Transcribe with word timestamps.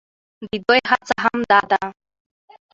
د 0.49 0.51
دوى 0.65 0.81
هڅه 0.91 1.15
هم 1.23 1.37
دا 1.51 1.59
ده، 1.71 1.81